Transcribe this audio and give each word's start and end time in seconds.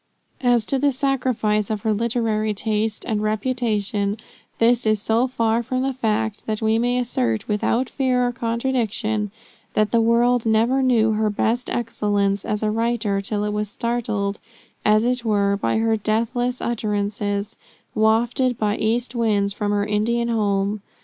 As 0.41 0.65
to 0.65 0.79
the 0.79 0.91
sacrifice 0.91 1.69
of 1.69 1.81
her 1.81 1.93
literary 1.93 2.55
taste 2.55 3.05
and 3.05 3.21
reputation, 3.21 4.17
this 4.57 4.83
is 4.83 4.99
so 4.99 5.27
far 5.27 5.61
from 5.61 5.83
the 5.83 5.93
fact, 5.93 6.47
that 6.47 6.59
we 6.59 6.79
may 6.79 6.97
assert 6.97 7.47
without 7.47 7.87
fear 7.87 8.25
of 8.25 8.33
contradiction, 8.33 9.29
that 9.73 9.91
the 9.91 10.01
world 10.01 10.43
never 10.43 10.81
knew 10.81 11.11
her 11.11 11.29
best 11.29 11.69
excellence 11.69 12.43
as 12.43 12.63
a 12.63 12.71
writer, 12.71 13.21
till 13.21 13.43
it 13.43 13.53
was 13.53 13.69
startled, 13.69 14.39
as 14.83 15.03
it 15.03 15.23
were, 15.23 15.55
by 15.55 15.77
her 15.77 15.95
deathless 15.95 16.61
utterances, 16.61 17.55
wafted 17.93 18.57
by 18.57 18.77
east 18.77 19.13
winds 19.13 19.53
from 19.53 19.71
her 19.71 19.85
Indian 19.85 20.29
home. 20.29 20.81